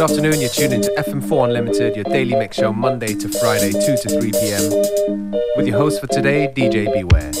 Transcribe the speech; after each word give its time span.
Good 0.00 0.12
afternoon, 0.12 0.40
you're 0.40 0.48
tuned 0.48 0.72
into 0.72 0.90
FM4 0.96 1.44
Unlimited, 1.48 1.94
your 1.94 2.04
daily 2.04 2.34
mix 2.34 2.56
show 2.56 2.72
Monday 2.72 3.12
to 3.16 3.28
Friday, 3.28 3.70
2 3.70 3.80
to 3.80 4.08
3 4.08 4.32
p.m. 4.32 5.30
With 5.56 5.66
your 5.66 5.76
host 5.76 6.00
for 6.00 6.06
today, 6.06 6.50
DJ 6.56 6.90
Beware. 6.90 7.34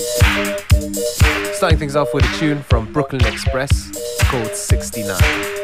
Starting 1.54 1.78
things 1.78 1.96
off 1.96 2.12
with 2.12 2.22
a 2.22 2.36
tune 2.38 2.62
from 2.62 2.92
Brooklyn 2.92 3.24
Express 3.24 3.90
called 4.24 4.54
69. 4.54 5.59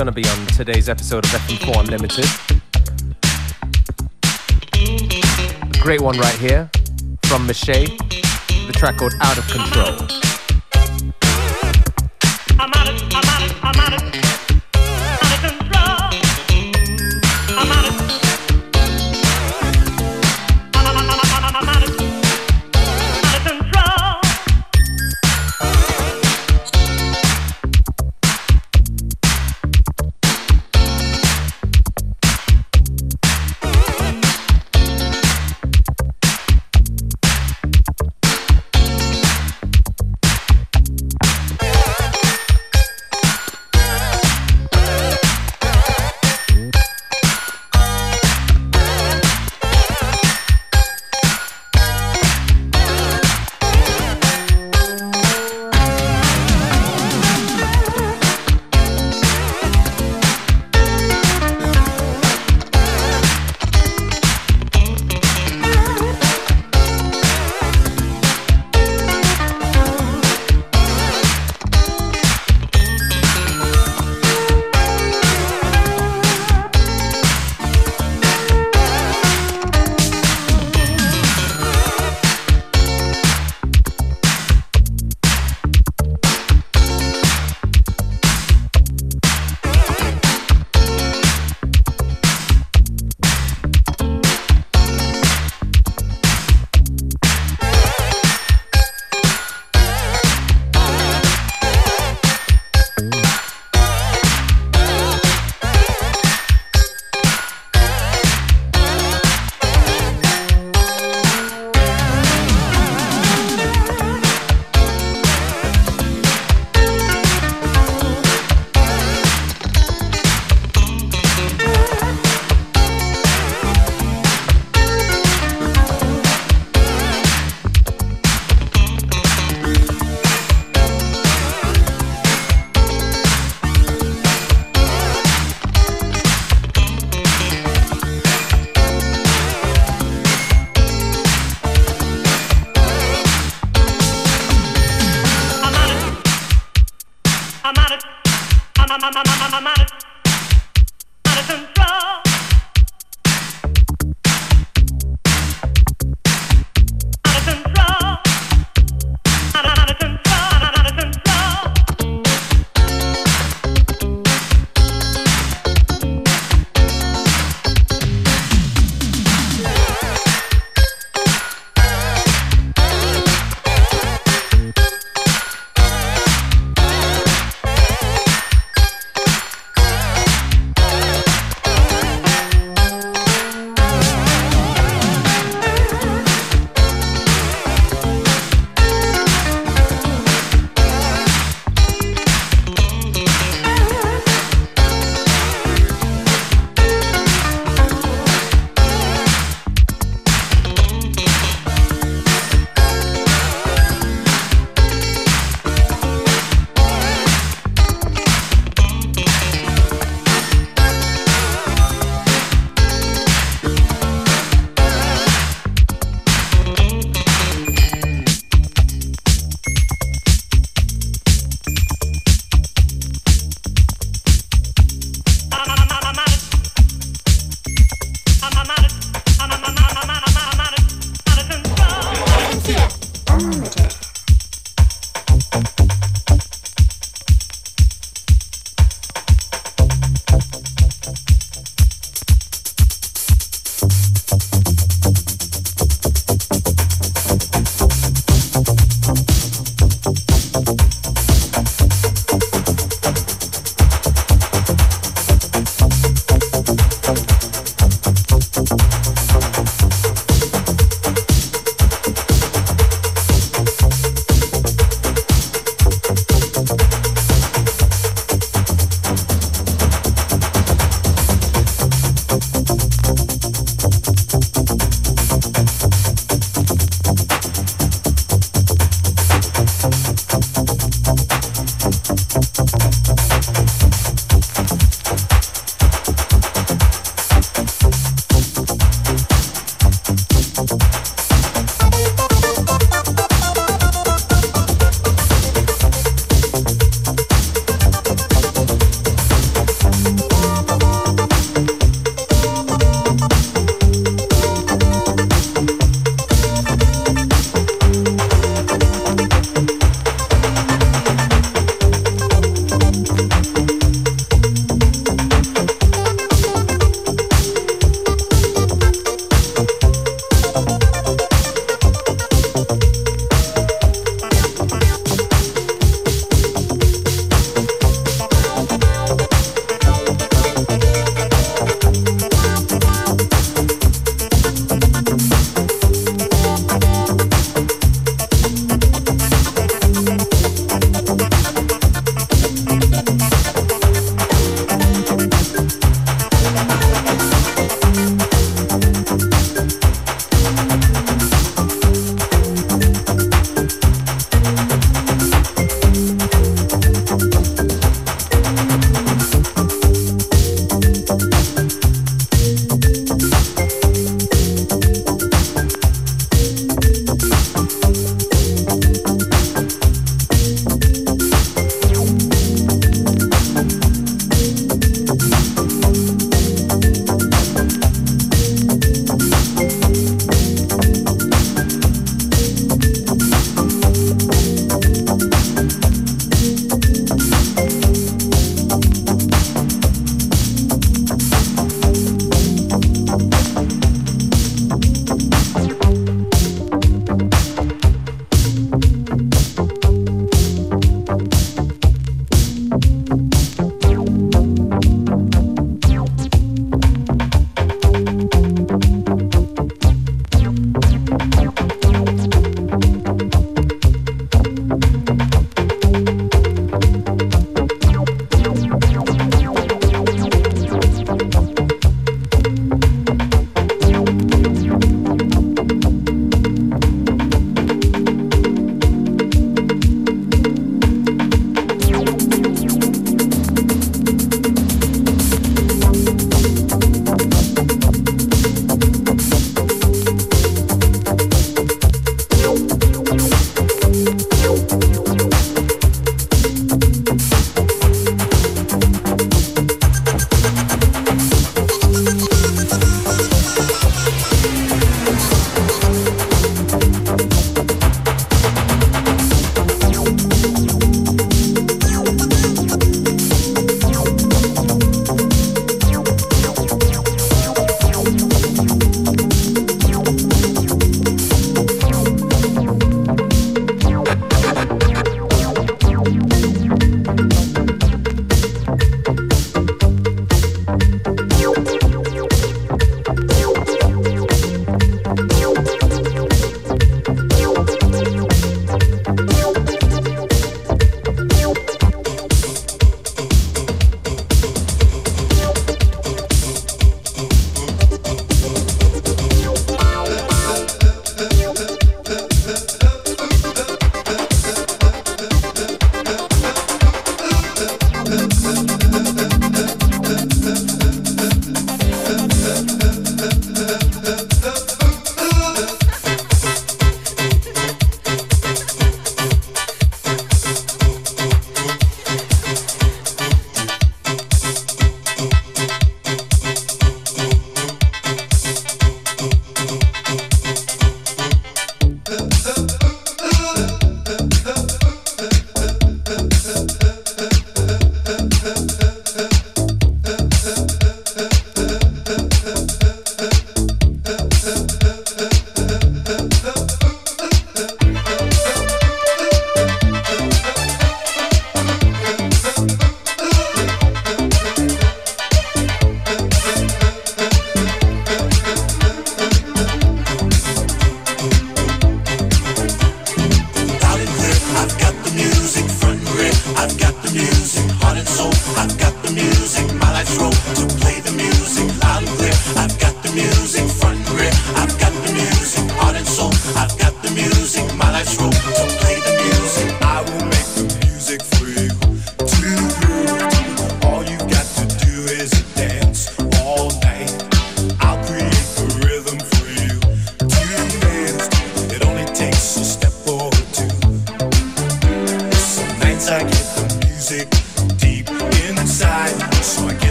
Dubs 0.00 0.10
gonna 0.10 0.12
be 0.12 0.28
on 0.28 0.46
today's 0.56 0.88
episode 0.88 1.24
of 1.24 1.30
FM4 1.30 1.80
Unlimited. 1.80 2.24
A 5.62 5.82
great 5.82 6.00
one 6.00 6.18
right 6.18 6.38
here 6.38 6.70
from 7.24 7.46
Michelle, 7.46 7.84
the 8.66 8.72
track 8.74 8.96
called 8.96 9.14
Out 9.20 9.36
of 9.36 9.46
Control. 9.48 10.20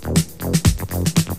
Música 0.00 1.31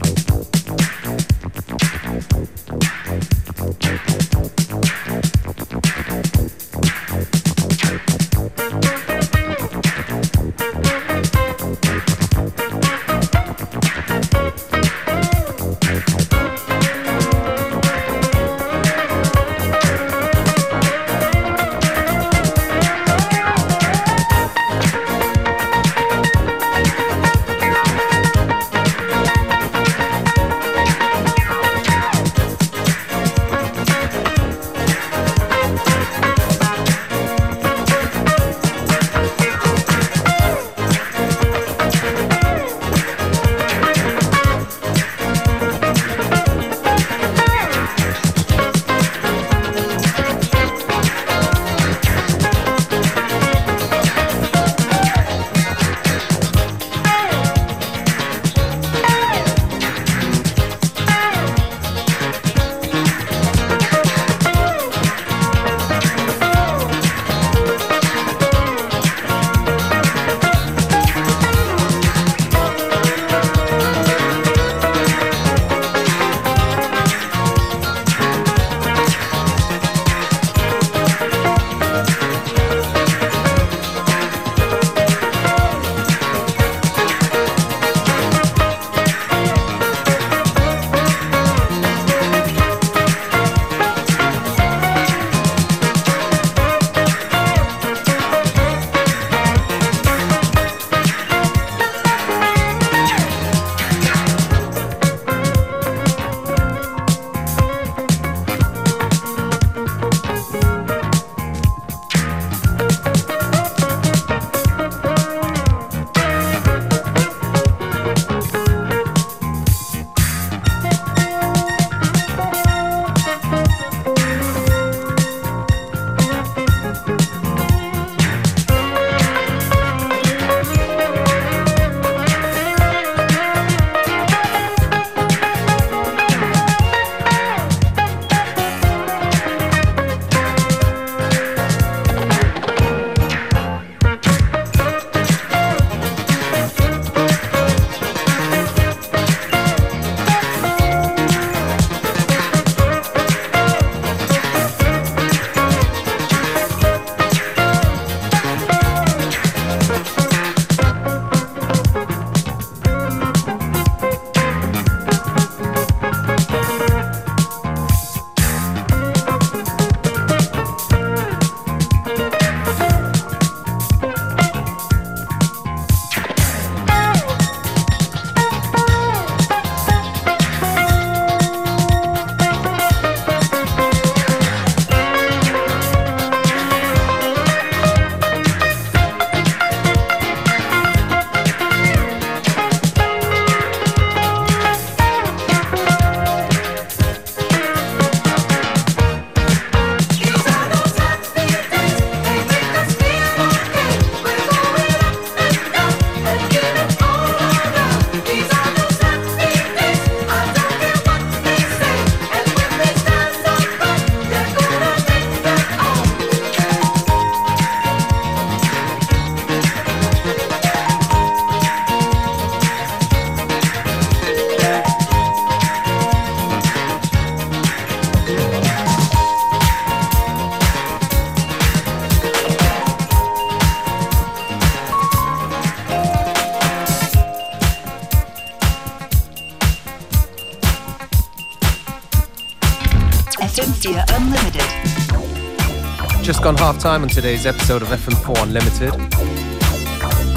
time 246.93 247.01
on 247.01 247.10
today's 247.10 247.47
episode 247.47 247.82
of 247.82 247.88
FM4 247.88 248.43
Unlimited. 248.43 248.91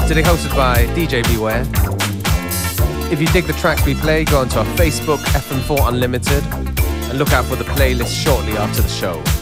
Today 0.07 0.23
hosted 0.23 0.55
by 0.55 0.87
DJ 0.95 1.21
Beware. 1.31 1.61
If 3.13 3.21
you 3.21 3.27
dig 3.27 3.45
the 3.45 3.53
tracks 3.53 3.85
we 3.85 3.93
play, 3.93 4.23
go 4.23 4.39
onto 4.39 4.57
our 4.57 4.65
Facebook 4.75 5.19
FM4 5.37 5.89
Unlimited 5.89 6.43
and 7.11 7.19
look 7.19 7.31
out 7.31 7.45
for 7.45 7.57
the 7.57 7.63
playlist 7.63 8.23
shortly 8.23 8.53
after 8.53 8.81
the 8.81 8.89
show. 8.89 9.36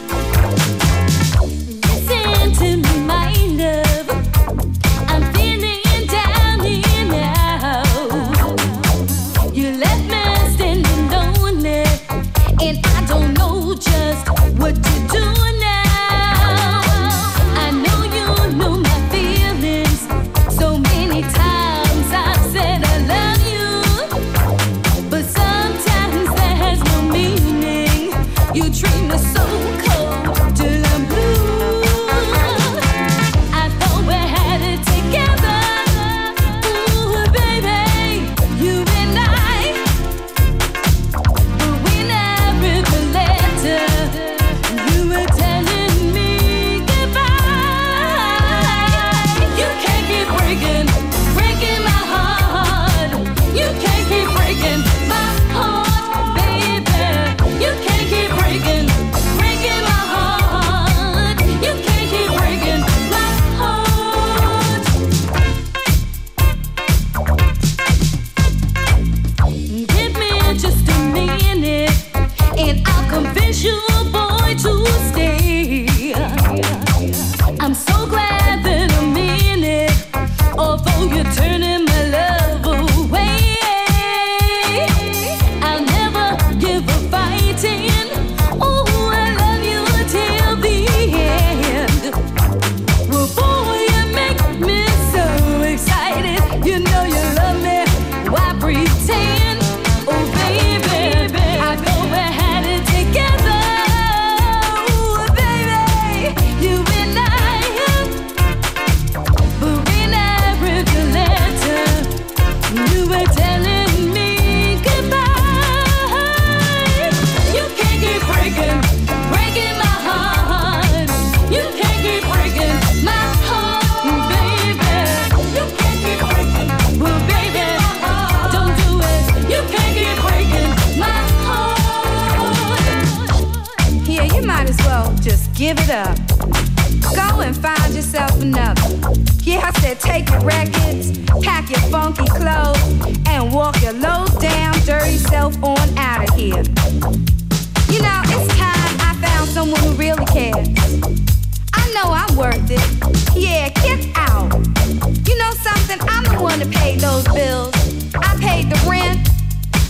those 157.15 157.34
bills. 157.34 157.73
I 158.15 158.36
paid 158.41 158.69
the 158.69 158.89
rent. 158.89 159.30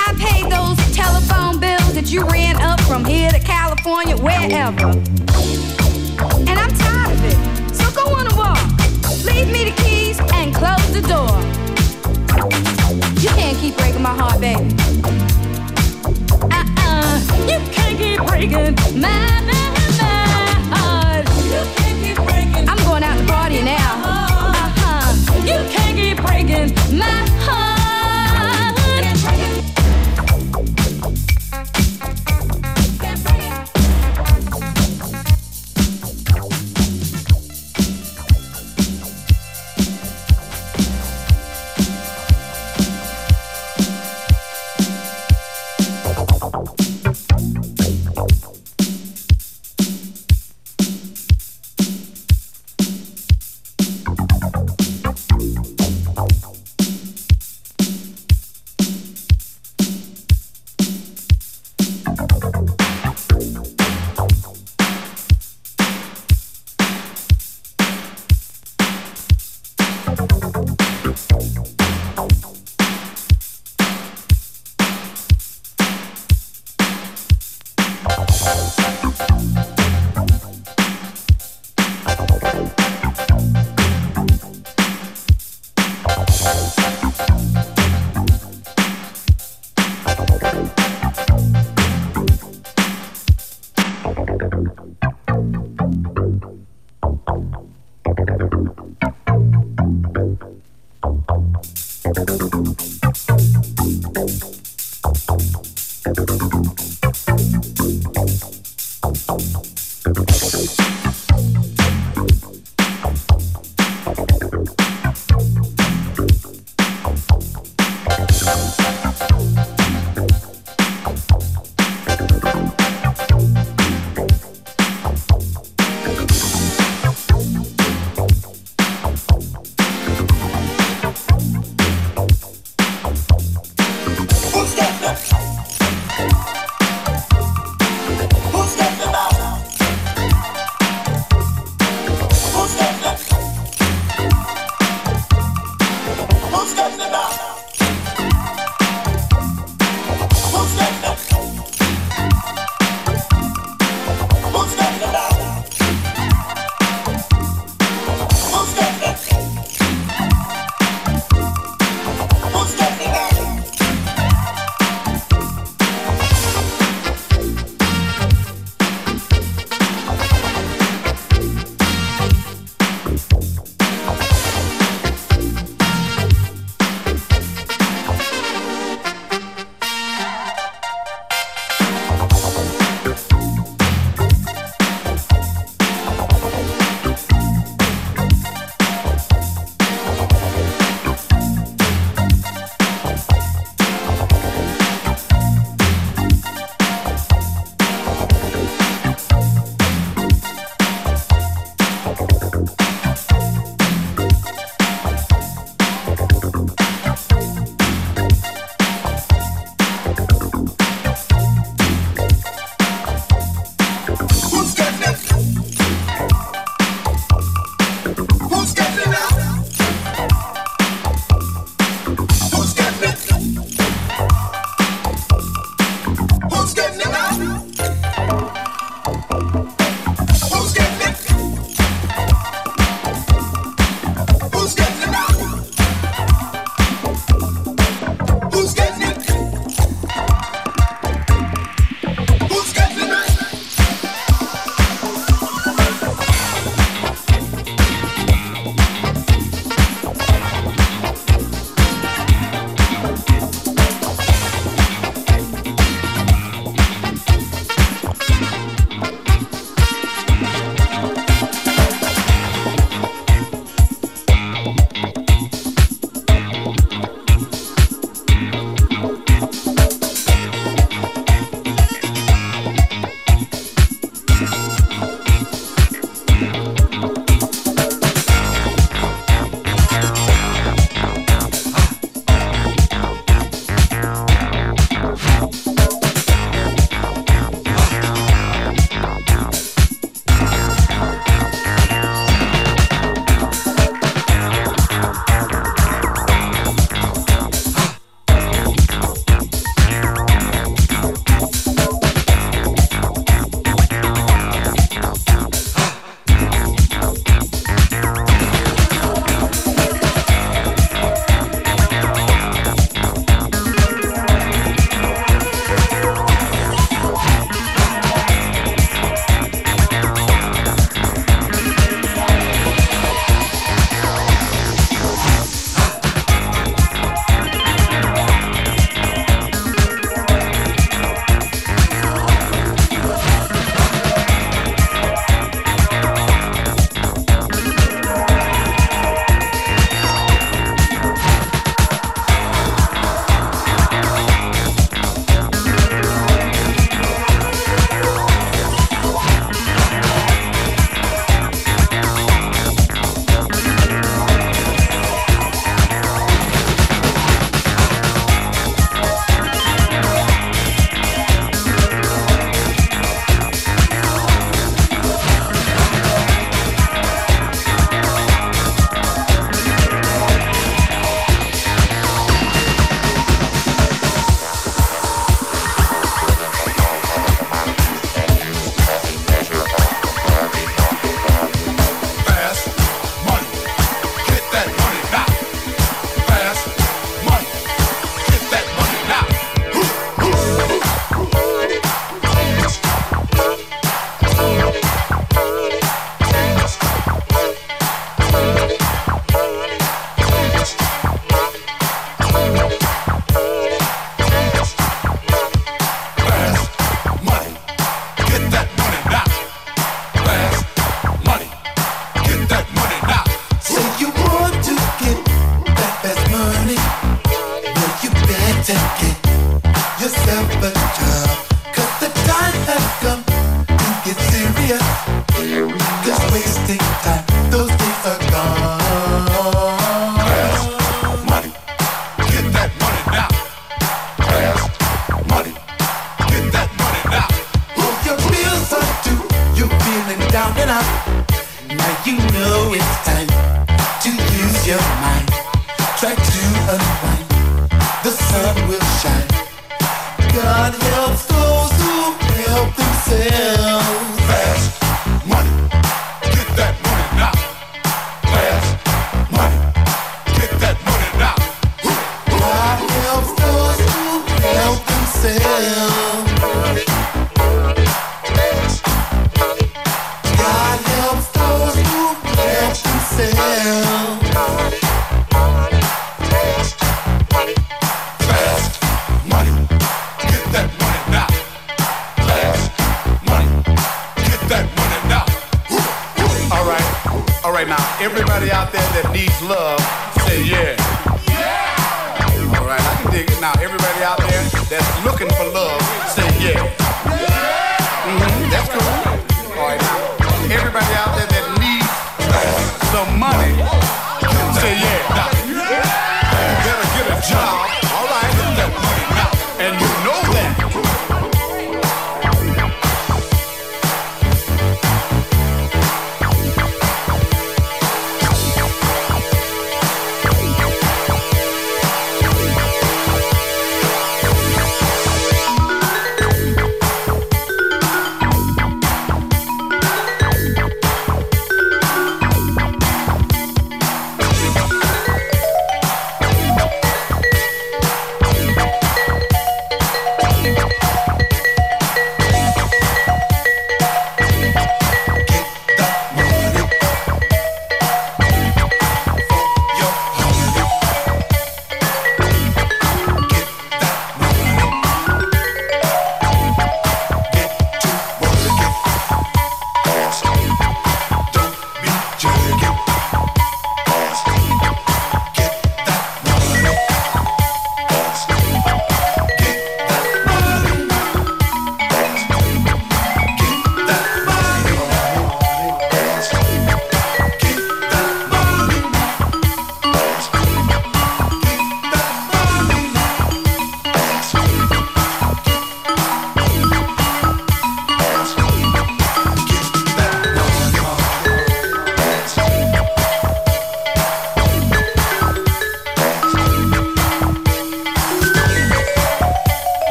I 0.00 0.14
paid 0.16 0.50
those 0.50 0.78
telephone 0.96 1.60
bills 1.60 1.92
that 1.92 2.10
you 2.10 2.24
ran 2.24 2.56
up 2.56 2.80
from 2.82 3.04
here 3.04 3.30
to 3.30 3.38
California, 3.38 4.16
wherever. 4.16 4.88
And 6.48 6.56
I'm 6.58 6.72
tired 6.72 7.12
of 7.12 7.24
it. 7.24 7.74
So 7.74 7.90
go 7.92 8.14
on 8.14 8.26
a 8.32 8.34
walk. 8.36 8.64
Leave 9.24 9.52
me 9.52 9.64
the 9.68 9.74
keys 9.82 10.18
and 10.32 10.54
close 10.54 10.88
the 10.96 11.02
door. 11.02 11.36
You 13.20 13.28
can't 13.36 13.58
keep 13.58 13.76
breaking 13.76 14.02
my 14.02 14.14
heart, 14.14 14.40
baby. 14.40 14.74
Uh-uh. 16.56 17.20
You 17.50 17.58
can't 17.70 17.98
keep 17.98 18.26
breaking 18.28 18.74
my 18.98 19.49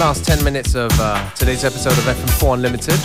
Last 0.00 0.24
10 0.24 0.42
minutes 0.42 0.74
of 0.74 0.90
uh, 0.98 1.28
today's 1.32 1.62
episode 1.62 1.92
of 1.92 2.04
FM4 2.04 2.54
Unlimited. 2.54 2.98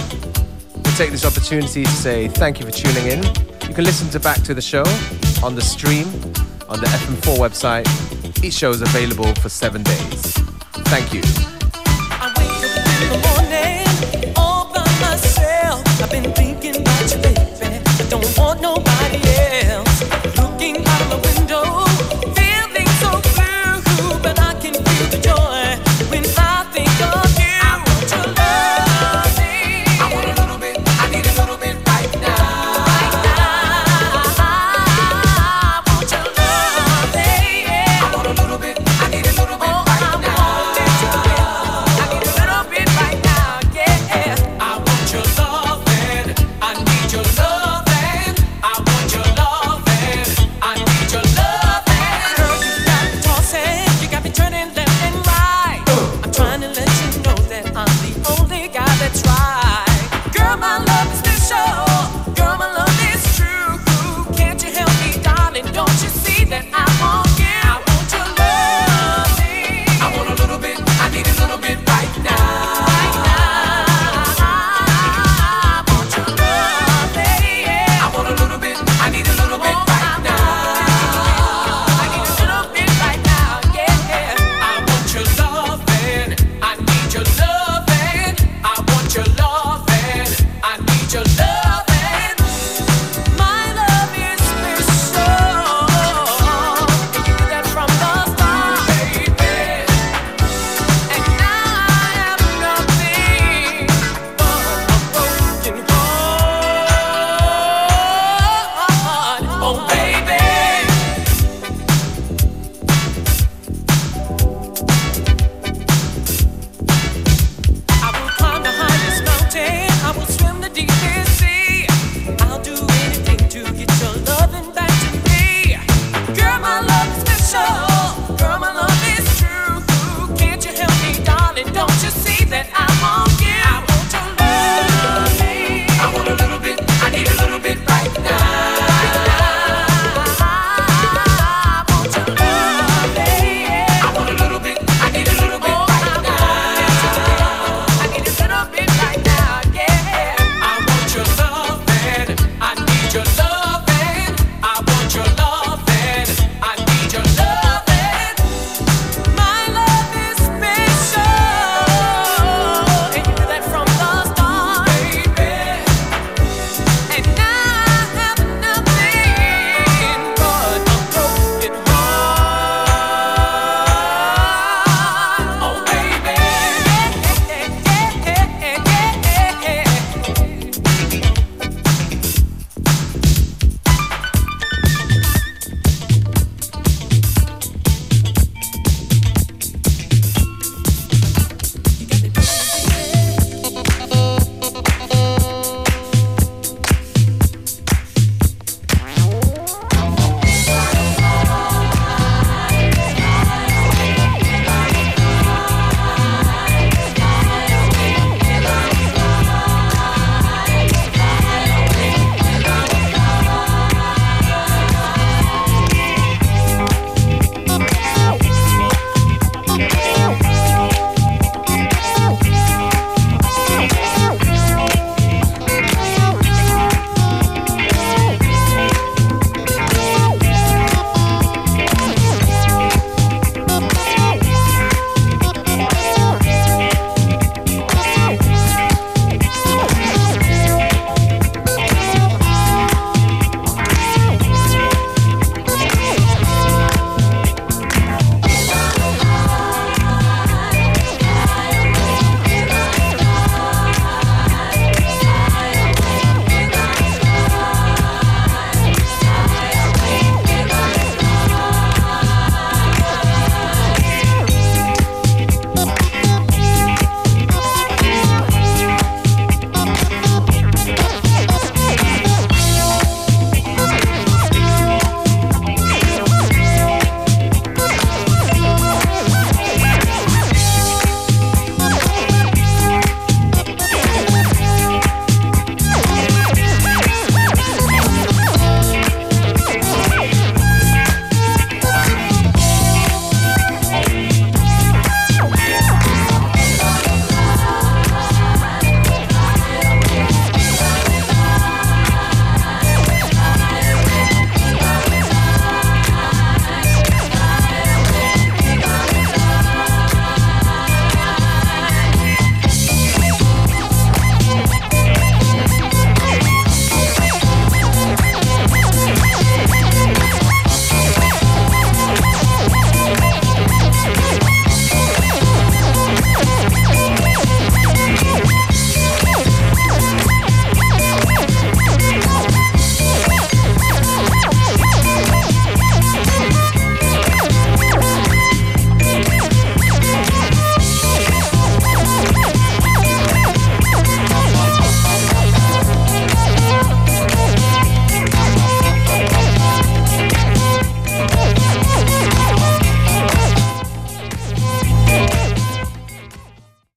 We 0.78 0.92
take 0.92 1.12
this 1.12 1.26
opportunity 1.26 1.84
to 1.84 1.92
say 1.92 2.30
thank 2.30 2.58
you 2.58 2.66
for 2.66 2.72
tuning 2.72 3.08
in. 3.08 3.22
You 3.68 3.76
can 3.76 3.84
listen 3.84 4.10
to 4.12 4.20
back 4.20 4.42
to 4.44 4.54
the 4.54 4.62
show 4.62 4.84
on 5.44 5.56
the 5.56 5.62
stream 5.62 6.08
on 6.70 6.80
the 6.80 6.88
FM4 6.88 7.36
website. 7.38 8.42
Each 8.42 8.54
show 8.54 8.70
is 8.70 8.82
available 8.82 9.36
for 9.36 9.50
seven 9.50 9.84
days. 9.84 10.38
Thank 10.88 11.14
you. 11.14 11.22
I've 16.02 16.12
been 16.12 16.32
thinking 16.34 16.78
about 16.78 17.12
you, 17.12 17.35